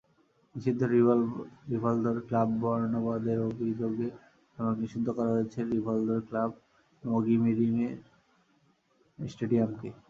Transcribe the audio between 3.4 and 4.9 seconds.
অভিযোগে সাময়িক